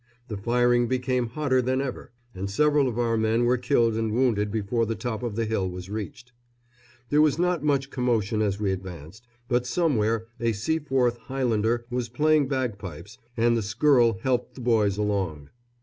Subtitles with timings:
[0.29, 4.49] The firing became hotter than ever, and several of our men were killed and wounded
[4.49, 6.31] before the top of the hill was reached.
[7.09, 12.47] There was not much commotion as we advanced, but somewhere a Seaforth Highlander was playing
[12.47, 15.51] bagpipes, and the skirl helped the boys along.